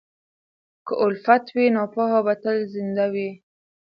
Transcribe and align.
که 0.85 0.93
الفت 1.03 1.45
وي، 1.55 1.67
نو 1.75 1.83
پوهه 1.93 2.19
به 2.25 2.33
تل 2.43 2.57
زنده 2.73 3.05
وي. 3.13 3.29